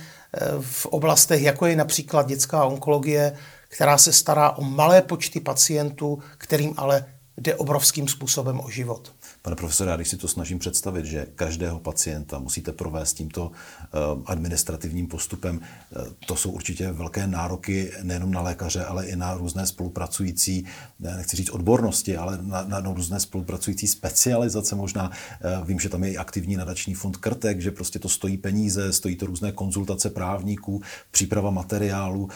v 0.61 0.85
oblastech, 0.85 1.41
jako 1.41 1.65
je 1.65 1.75
například 1.75 2.27
dětská 2.27 2.65
onkologie, 2.65 3.37
která 3.69 3.97
se 3.97 4.13
stará 4.13 4.51
o 4.51 4.63
malé 4.63 5.01
počty 5.01 5.39
pacientů, 5.39 6.19
kterým 6.37 6.73
ale 6.77 7.05
jde 7.37 7.55
obrovským 7.55 8.07
způsobem 8.07 8.59
o 8.59 8.69
život. 8.69 9.13
Pane 9.41 9.55
profesore, 9.55 9.91
já 9.91 9.95
když 9.95 10.09
si 10.09 10.17
to 10.17 10.27
snažím 10.27 10.59
představit, 10.59 11.05
že 11.05 11.27
každého 11.35 11.79
pacienta 11.79 12.39
musíte 12.39 12.71
provést 12.71 13.13
tímto 13.13 13.51
eh, 13.83 13.87
administrativním 14.25 15.07
postupem, 15.07 15.59
eh, 15.61 15.99
to 16.25 16.35
jsou 16.35 16.51
určitě 16.51 16.91
velké 16.91 17.27
nároky 17.27 17.91
nejenom 18.03 18.31
na 18.31 18.41
lékaře, 18.41 18.85
ale 18.85 19.05
i 19.05 19.15
na 19.15 19.33
různé 19.33 19.67
spolupracující, 19.67 20.65
nechci 20.99 21.37
říct 21.37 21.49
odbornosti, 21.49 22.17
ale 22.17 22.39
na, 22.41 22.63
na 22.63 22.93
různé 22.93 23.19
spolupracující 23.19 23.87
specializace 23.87 24.75
možná. 24.75 25.11
Eh, 25.41 25.65
vím, 25.65 25.79
že 25.79 25.89
tam 25.89 26.03
je 26.03 26.11
i 26.11 26.17
aktivní 26.17 26.55
nadační 26.55 26.93
fond 26.93 27.17
Krtek, 27.17 27.61
že 27.61 27.71
prostě 27.71 27.99
to 27.99 28.09
stojí 28.09 28.37
peníze, 28.37 28.93
stojí 28.93 29.15
to 29.15 29.25
různé 29.25 29.51
konzultace 29.51 30.09
právníků, 30.09 30.81
příprava 31.11 31.49
materiálu. 31.49 32.29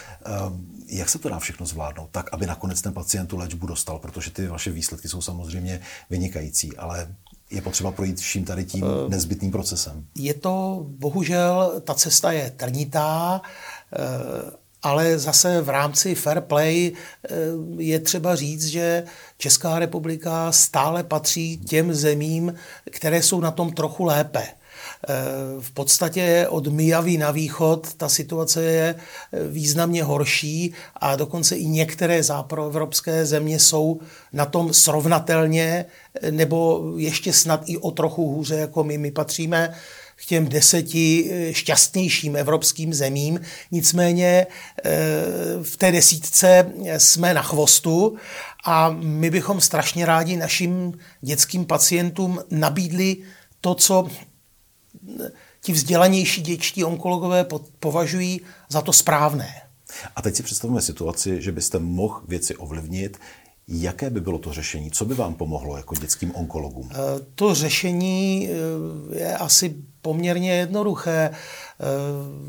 Jak 0.88 1.10
se 1.10 1.20
to 1.20 1.30
dá 1.30 1.40
všechno 1.40 1.66
zvládnout 1.66 2.10
tak, 2.12 2.30
aby 2.34 2.46
nakonec 2.46 2.82
ten 2.82 2.94
pacient 2.94 3.28
tu 3.28 3.38
léčbu 3.38 3.68
dostal, 3.68 4.00
protože 4.00 4.32
ty 4.32 4.48
vaše 4.48 4.72
výsledky 4.72 4.89
jsou 4.98 5.22
samozřejmě 5.22 5.82
vynikající, 6.10 6.78
ale 6.78 7.16
je 7.52 7.62
potřeba 7.62 7.92
projít 7.92 8.20
vším 8.20 8.46
tady 8.46 8.66
tím 8.66 8.84
eh, 8.84 9.10
nezbytným 9.10 9.52
procesem. 9.52 10.06
Je 10.16 10.34
to, 10.34 10.86
bohužel, 10.90 11.82
ta 11.84 11.94
cesta 11.94 12.32
je 12.32 12.52
trnitá, 12.58 13.42
eh, 13.94 14.60
ale 14.82 15.20
zase 15.20 15.62
v 15.62 15.70
rámci 15.70 16.16
fair 16.16 16.42
play 16.42 16.92
eh, 16.92 17.36
je 17.78 18.00
třeba 18.00 18.36
říct, 18.36 18.66
že 18.66 19.04
Česká 19.38 19.80
republika 19.80 20.52
stále 20.52 21.04
patří 21.04 21.58
těm 21.58 21.94
zemím, 21.94 22.54
které 22.92 23.24
jsou 23.24 23.40
na 23.40 23.52
tom 23.52 23.72
trochu 23.74 24.04
lépe. 24.04 24.48
Eh, 25.08 25.14
v 25.60 25.72
podstatě 25.72 26.48
od 26.50 26.68
Mijavy 26.68 27.18
na 27.18 27.32
východ 27.32 27.94
ta 27.94 28.10
situace 28.10 28.64
je 28.64 28.96
eh, 28.96 29.48
významně 29.48 30.04
horší 30.04 30.74
a 30.96 31.16
dokonce 31.16 31.56
i 31.56 31.66
některé 31.66 32.24
západoevropské 32.24 33.26
země 33.26 33.60
jsou 33.60 34.00
na 34.34 34.46
tom 34.46 34.74
srovnatelně 34.74 35.86
eh, 36.22 36.32
nebo 36.32 36.84
ještě 36.98 37.34
snad 37.34 37.64
i 37.66 37.78
o 37.78 37.92
trochu 37.92 38.28
hůře 38.28 38.56
jako 38.56 38.84
my. 38.84 38.98
My 38.98 39.12
patříme 39.12 39.76
k 40.16 40.26
těm 40.26 40.48
deseti 40.48 41.32
šťastnějším 41.52 42.36
evropským 42.36 42.94
zemím. 42.94 43.40
Nicméně 43.72 44.48
v 45.64 45.78
té 45.78 45.92
desítce 45.92 46.72
jsme 46.98 47.34
na 47.34 47.42
chvostu 47.42 48.16
a 48.66 48.90
my 48.90 49.30
bychom 49.30 49.62
strašně 49.62 50.06
rádi 50.06 50.38
našim 50.38 50.94
dětským 51.22 51.66
pacientům 51.66 52.40
nabídli 52.52 53.18
to, 53.62 53.76
co 53.76 54.08
ti 55.62 55.72
vzdělanější 55.72 56.42
dětští 56.42 56.84
onkologové 56.84 57.46
považují 57.80 58.42
za 58.70 58.82
to 58.82 58.94
správné. 58.94 59.62
A 60.16 60.22
teď 60.22 60.36
si 60.36 60.44
představíme 60.44 60.82
situaci, 60.82 61.42
že 61.42 61.52
byste 61.52 61.80
mohl 61.80 62.22
věci 62.28 62.56
ovlivnit. 62.56 63.20
Jaké 63.72 64.10
by 64.10 64.22
bylo 64.22 64.40
to 64.40 64.54
řešení? 64.54 64.92
Co 64.92 65.06
by 65.06 65.14
vám 65.14 65.34
pomohlo 65.34 65.78
jako 65.78 65.96
dětským 65.96 66.36
onkologům? 66.36 66.90
Eh, 66.92 66.98
to 67.36 67.56
řešení 67.56 68.50
eh, 68.50 69.20
je 69.20 69.38
asi 69.38 69.76
poměrně 70.02 70.54
jednoduché. 70.54 71.30
Eh, 71.30 71.36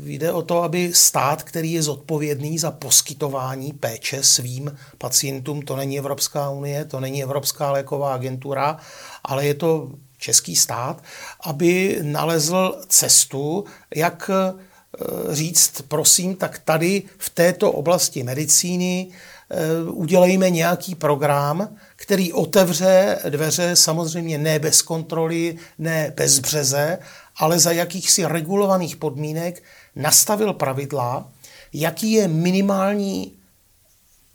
jde 0.03 0.31
o 0.31 0.41
to, 0.41 0.63
aby 0.63 0.93
stát, 0.93 1.43
který 1.43 1.71
je 1.71 1.83
zodpovědný 1.83 2.59
za 2.59 2.71
poskytování 2.71 3.73
péče 3.73 4.23
svým 4.23 4.77
pacientům, 4.97 5.61
to 5.61 5.75
není 5.75 5.97
Evropská 5.99 6.49
unie, 6.49 6.85
to 6.85 6.99
není 6.99 7.23
Evropská 7.23 7.71
léková 7.71 8.13
agentura, 8.13 8.77
ale 9.23 9.45
je 9.45 9.53
to 9.53 9.91
český 10.21 10.55
stát, 10.55 11.03
aby 11.41 11.99
nalezl 12.01 12.81
cestu, 12.87 13.65
jak 13.95 14.29
eh, 14.29 15.35
říct, 15.35 15.81
prosím, 15.87 16.35
tak 16.35 16.59
tady 16.59 17.03
v 17.17 17.29
této 17.29 17.71
oblasti 17.71 18.23
medicíny 18.23 19.07
eh, 19.09 19.89
udělejme 19.91 20.49
nějaký 20.49 20.95
program, 20.95 21.75
který 21.95 22.33
otevře 22.33 23.19
dveře 23.29 23.75
samozřejmě 23.75 24.37
ne 24.37 24.59
bez 24.59 24.81
kontroly, 24.81 25.57
ne 25.79 26.13
bez 26.15 26.39
březe, 26.39 26.97
ale 27.37 27.59
za 27.59 27.71
jakýchsi 27.71 28.25
regulovaných 28.25 28.95
podmínek 28.95 29.63
nastavil 29.95 30.53
pravidla, 30.53 31.29
jaký 31.73 32.11
je 32.11 32.27
minimální 32.27 33.37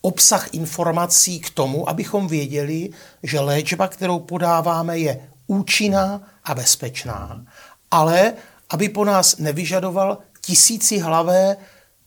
obsah 0.01 0.55
informací 0.55 1.41
k 1.41 1.51
tomu, 1.51 1.89
abychom 1.89 2.29
věděli, 2.29 2.91
že 3.23 3.41
léčba, 3.41 3.89
kterou 3.89 4.19
podáváme, 4.19 4.99
je 4.99 5.21
účinná 5.47 6.23
a 6.45 6.55
bezpečná, 6.55 7.45
ale 7.91 8.33
aby 8.71 8.89
po 8.89 9.05
nás 9.05 9.37
nevyžadoval 9.37 10.19
tisíci 10.41 10.99
hlavé 10.99 11.57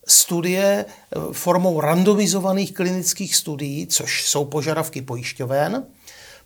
studie 0.08 0.86
eh, 0.86 1.20
formou 1.32 1.82
randomizovaných 1.82 2.74
klinických 2.74 3.36
studií, 3.36 3.88
což 3.88 4.30
jsou 4.30 4.46
požadavky 4.46 5.02
pojišťoven, 5.02 5.84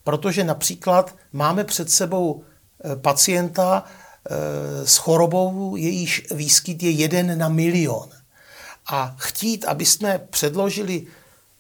protože 0.03 0.43
například 0.43 1.15
máme 1.33 1.63
před 1.63 1.91
sebou 1.91 2.43
eh, 2.43 2.95
pacienta 2.95 3.83
eh, 3.85 4.87
s 4.87 4.97
chorobou, 4.97 5.75
jejíž 5.75 6.27
výskyt 6.31 6.83
je 6.83 6.89
jeden 6.89 7.37
na 7.37 7.49
milion. 7.49 8.09
A 8.91 9.15
chtít, 9.17 9.65
aby 9.65 9.85
jsme 9.85 10.19
předložili 10.29 11.07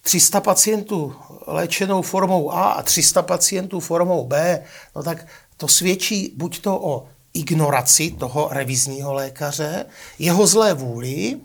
300 0.03 0.41
pacientů 0.41 1.15
léčenou 1.47 2.01
formou 2.01 2.51
A 2.51 2.71
a 2.71 2.83
300 2.83 3.21
pacientů 3.21 3.79
formou 3.79 4.25
B, 4.25 4.63
no 4.95 5.03
tak 5.03 5.27
to 5.57 5.67
svědčí 5.67 6.33
buď 6.37 6.61
to 6.61 6.81
o 6.81 7.07
ignoraci 7.33 8.11
toho 8.11 8.49
revizního 8.51 9.13
lékaře, 9.13 9.85
jeho 10.19 10.47
zlé 10.47 10.73
vůli, 10.73 11.39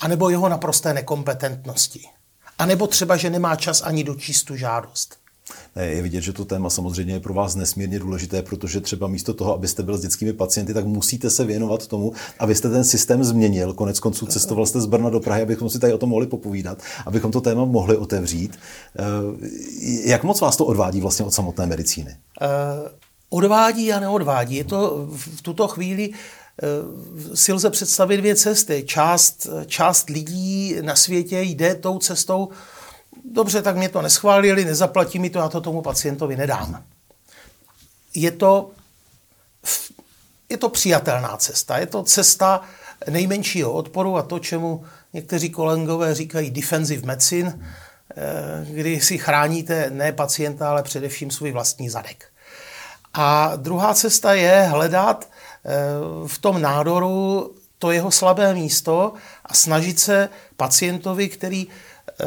anebo 0.00 0.30
jeho 0.30 0.48
naprosté 0.48 0.94
nekompetentnosti. 0.94 2.02
A 2.58 2.66
nebo 2.66 2.86
třeba, 2.86 3.16
že 3.16 3.30
nemá 3.30 3.56
čas 3.56 3.82
ani 3.82 4.04
dočíst 4.04 4.44
tu 4.44 4.56
žádost. 4.56 5.19
Je 5.76 6.02
vidět, 6.02 6.20
že 6.20 6.32
to 6.32 6.44
téma 6.44 6.70
samozřejmě 6.70 7.14
je 7.14 7.20
pro 7.20 7.34
vás 7.34 7.54
nesmírně 7.54 7.98
důležité, 7.98 8.42
protože 8.42 8.80
třeba 8.80 9.08
místo 9.08 9.34
toho, 9.34 9.54
abyste 9.54 9.82
byl 9.82 9.98
s 9.98 10.00
dětskými 10.00 10.32
pacienty, 10.32 10.74
tak 10.74 10.86
musíte 10.86 11.30
se 11.30 11.44
věnovat 11.44 11.86
tomu, 11.86 12.12
abyste 12.38 12.70
ten 12.70 12.84
systém 12.84 13.24
změnil. 13.24 13.72
Konec 13.72 14.00
konců 14.00 14.26
cestoval 14.26 14.66
jste 14.66 14.80
z 14.80 14.86
Brna 14.86 15.10
do 15.10 15.20
Prahy, 15.20 15.42
abychom 15.42 15.70
si 15.70 15.78
tady 15.78 15.92
o 15.92 15.98
tom 15.98 16.08
mohli 16.08 16.26
popovídat, 16.26 16.78
abychom 17.06 17.32
to 17.32 17.40
téma 17.40 17.64
mohli 17.64 17.96
otevřít. 17.96 18.58
Eh, 18.98 19.02
jak 20.04 20.24
moc 20.24 20.40
vás 20.40 20.56
to 20.56 20.64
odvádí 20.64 21.00
vlastně 21.00 21.24
od 21.24 21.34
samotné 21.34 21.66
medicíny? 21.66 22.16
Uh, 22.42 22.88
odvádí 23.30 23.92
a 23.92 24.00
neodvádí. 24.00 24.56
Je 24.56 24.64
to 24.64 25.08
v 25.16 25.42
tuto 25.42 25.68
chvíli 25.68 26.10
si 27.34 27.52
lze 27.52 27.70
představit 27.70 28.16
dvě 28.16 28.36
cesty. 28.36 28.84
Část, 28.86 29.46
část 29.66 30.10
lidí 30.10 30.76
na 30.80 30.96
světě 30.96 31.40
jde 31.40 31.74
tou 31.74 31.98
cestou, 31.98 32.48
dobře, 33.24 33.62
tak 33.62 33.76
mě 33.76 33.88
to 33.88 34.02
neschválili, 34.02 34.64
nezaplatí 34.64 35.18
mi 35.18 35.30
to, 35.30 35.38
já 35.38 35.48
to 35.48 35.60
tomu 35.60 35.82
pacientovi 35.82 36.36
nedám. 36.36 36.84
Je 38.14 38.30
to, 38.30 38.70
je 40.48 40.56
to 40.56 40.68
přijatelná 40.68 41.36
cesta. 41.36 41.78
Je 41.78 41.86
to 41.86 42.02
cesta 42.02 42.60
nejmenšího 43.10 43.72
odporu 43.72 44.16
a 44.16 44.22
to, 44.22 44.38
čemu 44.38 44.84
někteří 45.12 45.50
kolegové 45.50 46.14
říkají 46.14 46.50
defensive 46.50 47.06
medicine, 47.06 47.58
eh, 48.16 48.66
kdy 48.70 49.00
si 49.00 49.18
chráníte 49.18 49.90
ne 49.90 50.12
pacienta, 50.12 50.70
ale 50.70 50.82
především 50.82 51.30
svůj 51.30 51.52
vlastní 51.52 51.88
zadek. 51.88 52.24
A 53.14 53.52
druhá 53.56 53.94
cesta 53.94 54.34
je 54.34 54.62
hledat 54.62 55.28
eh, 55.64 55.70
v 56.26 56.38
tom 56.38 56.62
nádoru 56.62 57.54
to 57.78 57.90
jeho 57.90 58.10
slabé 58.10 58.54
místo 58.54 59.12
a 59.44 59.54
snažit 59.54 60.00
se 60.00 60.28
pacientovi, 60.56 61.28
který 61.28 61.66
eh, 61.68 62.24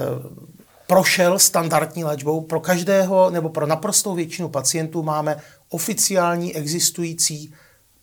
prošel 0.94 1.40
standardní 1.40 2.04
léčbou. 2.04 2.42
Pro 2.42 2.60
každého 2.60 3.30
nebo 3.30 3.50
pro 3.50 3.68
naprostou 3.68 4.16
většinu 4.16 4.50
pacientů 4.50 5.04
máme 5.04 5.42
oficiální 5.70 6.56
existující 6.56 7.54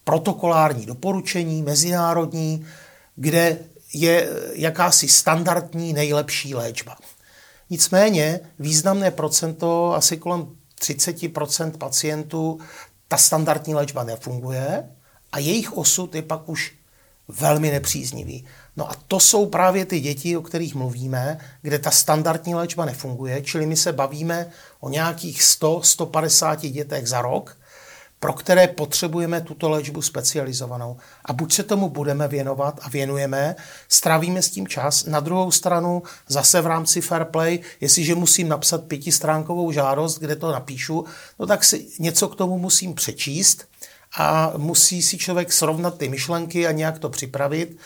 protokolární 0.04 0.86
doporučení, 0.86 1.62
mezinárodní, 1.62 2.66
kde 3.16 3.58
je 3.94 4.28
jakási 4.52 5.08
standardní 5.08 5.92
nejlepší 5.92 6.54
léčba. 6.54 6.96
Nicméně 7.70 8.40
významné 8.58 9.10
procento, 9.10 9.94
asi 9.94 10.16
kolem 10.16 10.46
30% 10.80 11.70
pacientů, 11.78 12.58
ta 13.08 13.16
standardní 13.16 13.74
léčba 13.74 14.04
nefunguje 14.04 14.90
a 15.32 15.38
jejich 15.38 15.72
osud 15.72 16.14
je 16.14 16.22
pak 16.22 16.48
už 16.48 16.72
velmi 17.30 17.70
nepříznivý. 17.70 18.44
No 18.76 18.90
a 18.90 18.94
to 19.08 19.20
jsou 19.20 19.46
právě 19.46 19.86
ty 19.86 20.00
děti, 20.00 20.36
o 20.36 20.42
kterých 20.42 20.74
mluvíme, 20.74 21.38
kde 21.62 21.78
ta 21.78 21.90
standardní 21.90 22.54
léčba 22.54 22.84
nefunguje, 22.84 23.42
čili 23.42 23.66
my 23.66 23.76
se 23.76 23.92
bavíme 23.92 24.46
o 24.80 24.88
nějakých 24.88 25.40
100-150 25.40 26.70
dětech 26.70 27.08
za 27.08 27.22
rok, 27.22 27.56
pro 28.20 28.32
které 28.32 28.68
potřebujeme 28.68 29.40
tuto 29.40 29.70
léčbu 29.70 30.02
specializovanou. 30.02 30.96
A 31.24 31.32
buď 31.32 31.52
se 31.52 31.62
tomu 31.62 31.88
budeme 31.88 32.28
věnovat 32.28 32.80
a 32.82 32.88
věnujeme, 32.88 33.56
strávíme 33.88 34.42
s 34.42 34.50
tím 34.50 34.68
čas. 34.68 35.04
Na 35.04 35.20
druhou 35.20 35.50
stranu 35.50 36.02
zase 36.28 36.60
v 36.60 36.66
rámci 36.66 37.00
Fair 37.00 37.24
Play, 37.24 37.58
jestliže 37.80 38.14
musím 38.14 38.48
napsat 38.48 38.84
pětistránkovou 38.84 39.72
žádost, 39.72 40.18
kde 40.18 40.36
to 40.36 40.52
napíšu, 40.52 41.04
no 41.38 41.46
tak 41.46 41.64
si 41.64 41.86
něco 41.98 42.28
k 42.28 42.36
tomu 42.36 42.58
musím 42.58 42.94
přečíst 42.94 43.64
a 44.16 44.52
musí 44.56 45.02
si 45.02 45.18
člověk 45.18 45.52
srovnat 45.52 45.98
ty 45.98 46.08
myšlenky 46.08 46.66
a 46.66 46.72
nějak 46.72 46.98
to 46.98 47.08
připravit. 47.08 47.76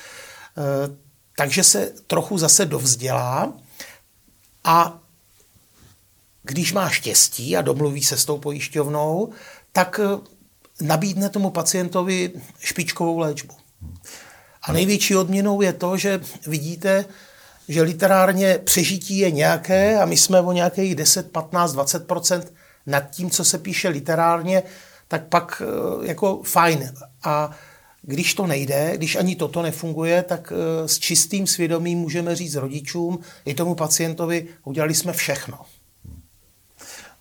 Eh, 0.58 0.96
takže 1.36 1.64
se 1.64 1.92
trochu 2.06 2.38
zase 2.38 2.64
dovzdělá 2.64 3.52
a 4.64 4.98
když 6.42 6.72
má 6.72 6.88
štěstí 6.88 7.56
a 7.56 7.62
domluví 7.62 8.02
se 8.02 8.16
s 8.16 8.24
tou 8.24 8.38
pojišťovnou, 8.38 9.32
tak 9.72 10.00
eh, 10.02 10.18
nabídne 10.80 11.30
tomu 11.30 11.50
pacientovi 11.50 12.32
špičkovou 12.58 13.18
léčbu. 13.18 13.54
A 14.62 14.72
největší 14.72 15.16
odměnou 15.16 15.62
je 15.62 15.72
to, 15.72 15.96
že 15.96 16.20
vidíte, 16.46 17.04
že 17.68 17.82
literárně 17.82 18.58
přežití 18.64 19.18
je 19.18 19.30
nějaké 19.30 20.00
a 20.00 20.04
my 20.04 20.16
jsme 20.16 20.40
o 20.40 20.52
nějakých 20.52 20.94
10, 20.94 21.32
15, 21.32 21.74
20% 21.74 22.42
nad 22.86 23.10
tím, 23.10 23.30
co 23.30 23.44
se 23.44 23.58
píše 23.58 23.88
literárně, 23.88 24.62
tak 25.08 25.28
pak 25.28 25.62
eh, 25.64 26.06
jako 26.06 26.42
fajn. 26.42 26.94
A 27.24 27.50
když 28.02 28.34
to 28.34 28.46
nejde, 28.46 28.92
když 28.96 29.16
ani 29.16 29.36
toto 29.36 29.62
nefunguje, 29.62 30.22
tak 30.22 30.52
eh, 30.52 30.88
s 30.88 30.98
čistým 30.98 31.46
svědomím 31.46 31.98
můžeme 31.98 32.36
říct 32.36 32.54
rodičům 32.54 33.18
i 33.44 33.54
tomu 33.54 33.74
pacientovi, 33.74 34.46
udělali 34.64 34.94
jsme 34.94 35.12
všechno. 35.12 35.58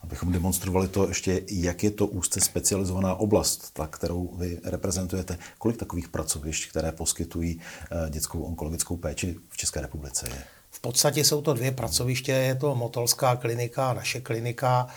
Abychom 0.02 0.32
demonstrovali 0.32 0.88
to 0.88 1.08
ještě, 1.08 1.42
jak 1.52 1.84
je 1.84 1.92
to 1.92 2.08
úzce 2.08 2.40
specializovaná 2.40 3.16
oblast, 3.16 3.74
ta, 3.74 3.88
kterou 3.88 4.36
vy 4.38 4.60
reprezentujete. 4.64 5.38
Kolik 5.58 5.78
takových 5.78 6.08
pracovišť, 6.08 6.70
které 6.70 6.92
poskytují 6.92 7.62
eh, 7.92 8.10
dětskou 8.10 8.42
onkologickou 8.42 8.98
péči 8.98 9.36
v 9.50 9.58
České 9.58 9.82
republice 9.82 10.30
je? 10.30 10.44
V 10.70 10.80
podstatě 10.80 11.24
jsou 11.24 11.42
to 11.42 11.54
dvě 11.54 11.72
pracoviště, 11.72 12.32
je 12.32 12.56
to 12.56 12.76
Motolská 12.76 13.36
klinika 13.36 13.90
a 13.90 13.94
naše 13.94 14.22
klinika, 14.22 14.88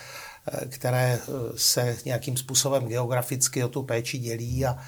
které 0.68 1.18
se 1.56 1.96
nějakým 2.04 2.37
způsobem 2.37 2.87
geograficky 2.87 3.64
o 3.64 3.68
tu 3.68 3.82
péči 3.82 4.18
dělí 4.18 4.66
a 4.66 4.78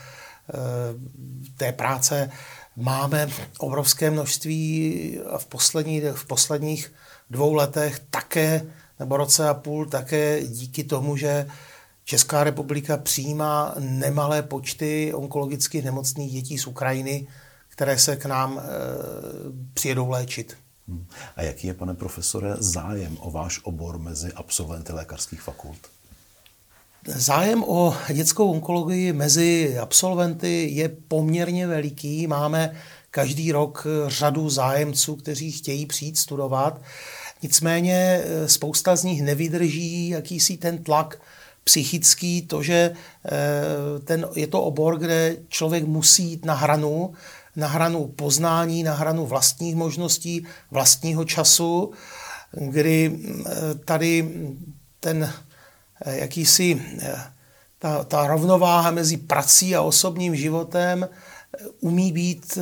té 1.57 1.73
práce 1.73 2.31
máme 2.77 3.29
obrovské 3.59 4.11
množství 4.11 5.19
a 5.31 5.39
v, 5.39 5.47
poslední, 5.47 6.01
v 6.01 6.27
posledních 6.27 6.93
dvou 7.31 7.55
letech 7.55 8.01
také, 8.11 8.63
nebo 8.99 9.17
roce 9.17 9.49
a 9.49 9.55
půl, 9.55 9.87
také 9.87 10.47
díky 10.47 10.85
tomu, 10.85 11.17
že 11.17 11.47
Česká 12.05 12.45
republika 12.45 12.97
přijímá 12.97 13.75
nemalé 13.79 14.43
počty 14.43 15.15
onkologických 15.15 15.85
nemocných 15.85 16.33
dětí 16.33 16.59
z 16.59 16.67
Ukrajiny, 16.67 17.27
které 17.69 17.99
se 17.99 18.17
k 18.17 18.27
nám 18.27 18.59
e, 18.59 18.63
přijedou 19.75 20.11
léčit. 20.11 20.57
Hmm. 20.89 21.07
A 21.37 21.43
jaký 21.43 21.67
je, 21.67 21.75
pane 21.75 21.95
profesore, 21.95 22.55
zájem 22.59 23.17
o 23.21 23.31
váš 23.31 23.61
obor 23.63 23.99
mezi 23.99 24.33
absolventy 24.33 24.93
lékařských 24.93 25.43
fakult? 25.43 25.79
Zájem 27.07 27.65
o 27.65 27.97
dětskou 28.13 28.51
onkologii 28.51 29.13
mezi 29.13 29.79
absolventy 29.79 30.69
je 30.71 30.89
poměrně 30.89 31.67
veliký. 31.67 32.27
Máme 32.27 32.77
každý 33.11 33.53
rok 33.53 33.87
řadu 34.07 34.51
zájemců, 34.51 35.17
kteří 35.17 35.53
chtějí 35.53 35.87
přijít 35.87 36.19
studovat. 36.19 36.81
Nicméně 37.43 38.23
eh, 38.23 38.49
spousta 38.49 38.97
z 38.97 39.05
nich 39.05 39.23
nevydrží 39.23 40.09
jakýsi 40.09 40.57
ten 40.57 40.85
tlak 40.85 41.21
psychický, 41.65 42.43
to, 42.43 42.63
že 42.63 42.93
eh, 43.25 44.01
ten, 44.05 44.29
je 44.35 44.47
to 44.47 44.63
obor, 44.63 44.99
kde 44.99 45.37
člověk 45.49 45.85
musí 45.85 46.25
jít 46.25 46.45
na 46.45 46.55
hranu, 46.55 47.15
na 47.59 47.69
hranu 47.69 48.07
poznání, 48.07 48.83
na 48.83 48.95
hranu 48.95 49.27
vlastních 49.27 49.77
možností, 49.77 50.47
vlastního 50.71 51.25
času, 51.25 51.93
kdy 52.53 53.19
tady 53.85 54.29
ten 55.01 55.33
Eh, 56.05 56.19
jakýsi 56.19 56.83
eh, 57.01 57.33
ta, 57.79 58.05
ta 58.05 58.27
rovnováha 58.27 58.91
mezi 58.91 59.17
prací 59.17 59.77
a 59.77 59.83
osobním 59.83 60.37
životem 60.37 61.09
eh, 61.09 61.67
umí 61.81 62.13
být 62.13 62.59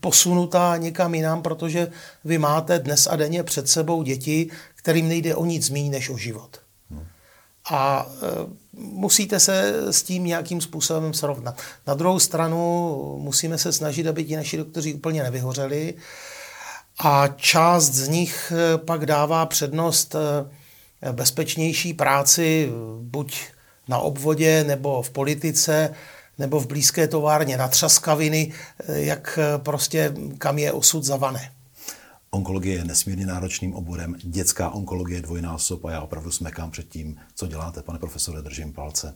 posunutá 0.00 0.76
někam 0.76 1.14
jinam, 1.14 1.42
protože 1.42 1.90
vy 2.24 2.38
máte 2.38 2.78
dnes 2.78 3.06
a 3.06 3.16
denně 3.16 3.42
před 3.42 3.68
sebou 3.68 4.02
děti, 4.02 4.50
kterým 4.74 5.08
nejde 5.08 5.34
o 5.34 5.44
nic 5.44 5.70
méně 5.70 5.90
než 5.90 6.10
o 6.10 6.18
život. 6.18 6.61
A 7.70 8.06
musíte 8.72 9.40
se 9.40 9.74
s 9.92 10.02
tím 10.02 10.24
nějakým 10.24 10.60
způsobem 10.60 11.14
srovnat. 11.14 11.60
Na 11.86 11.94
druhou 11.94 12.18
stranu 12.18 13.16
musíme 13.20 13.58
se 13.58 13.72
snažit, 13.72 14.06
aby 14.06 14.24
ti 14.24 14.36
naši 14.36 14.56
doktoři 14.56 14.94
úplně 14.94 15.22
nevyhořeli 15.22 15.94
a 16.98 17.28
část 17.28 17.90
z 17.90 18.08
nich 18.08 18.52
pak 18.76 19.06
dává 19.06 19.46
přednost 19.46 20.16
bezpečnější 21.12 21.94
práci 21.94 22.70
buď 23.00 23.40
na 23.88 23.98
obvodě 23.98 24.64
nebo 24.64 25.02
v 25.02 25.10
politice 25.10 25.94
nebo 26.38 26.60
v 26.60 26.66
blízké 26.66 27.08
továrně 27.08 27.56
na 27.56 27.68
třaskaviny, 27.68 28.52
jak 28.88 29.38
prostě 29.56 30.14
kam 30.38 30.58
je 30.58 30.72
osud 30.72 31.04
zavané. 31.04 31.52
Onkologie 32.34 32.76
je 32.76 32.84
nesmírně 32.84 33.26
náročným 33.26 33.74
oborem, 33.74 34.16
dětská 34.22 34.70
onkologie 34.70 35.18
je 35.18 35.22
dvojnásob 35.22 35.84
a 35.84 35.90
já 35.90 36.00
opravdu 36.00 36.30
smekám 36.30 36.70
před 36.70 36.88
tím, 36.88 37.16
co 37.34 37.46
děláte, 37.46 37.82
pane 37.82 37.98
profesore, 37.98 38.42
držím 38.42 38.72
palce. 38.72 39.14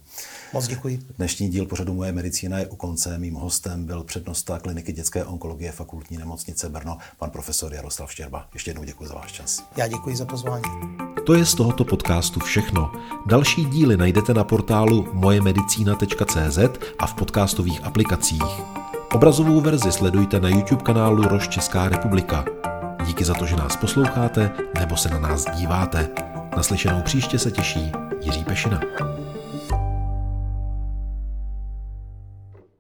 Moc 0.53 0.67
děkuji. 0.67 1.01
Dnešní 1.19 1.49
díl 1.49 1.67
pořadu 1.67 1.95
Moje 1.95 2.13
medicína 2.13 2.59
je 2.59 2.67
u 2.67 2.77
konce. 2.77 3.19
Mým 3.19 3.35
hostem 3.35 3.85
byl 3.85 4.05
přednosta 4.05 4.59
kliniky 4.59 4.93
dětské 4.93 5.25
onkologie 5.25 5.73
fakultní 5.73 6.17
nemocnice 6.17 6.69
Brno, 6.69 6.99
pan 7.19 7.31
profesor 7.31 7.75
Jaroslav 7.75 8.13
Štěrba. 8.13 8.49
Ještě 8.55 8.71
jednou 8.71 8.85
děkuji 8.85 9.09
za 9.09 9.15
váš 9.15 9.33
čas. 9.33 9.63
Já 9.77 9.89
děkuji 9.89 10.17
za 10.17 10.25
pozvání. 10.25 10.65
To 11.27 11.35
je 11.35 11.47
z 11.47 11.55
tohoto 11.55 11.85
podcastu 11.85 12.41
všechno. 12.41 12.93
Další 13.27 13.65
díly 13.65 13.97
najdete 13.97 14.35
na 14.35 14.45
portálu 14.45 15.09
mojemedicina.cz 15.13 16.59
a 16.99 17.07
v 17.07 17.15
podcastových 17.15 17.85
aplikacích. 17.85 18.61
Obrazovou 19.13 19.61
verzi 19.61 19.93
sledujte 19.93 20.41
na 20.41 20.49
YouTube 20.49 20.83
kanálu 20.83 21.23
Roš 21.23 21.49
Česká 21.49 21.89
republika. 21.89 22.45
Díky 23.17 23.25
za 23.25 23.35
to, 23.35 23.47
že 23.47 23.57
nás 23.57 23.77
posloucháte 23.77 24.51
nebo 24.81 24.97
se 24.97 25.09
na 25.09 25.19
nás 25.19 25.45
díváte. 25.55 26.09
Naslyšenou 26.57 27.03
příště 27.03 27.39
se 27.39 27.51
těší 27.51 27.93
Jiří 28.21 28.45
Pešina. 28.45 28.81